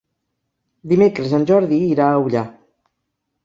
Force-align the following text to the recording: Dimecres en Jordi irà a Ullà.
Dimecres 0.93 1.37
en 1.41 1.47
Jordi 1.53 1.81
irà 1.91 2.11
a 2.13 2.19
Ullà. 2.27 2.47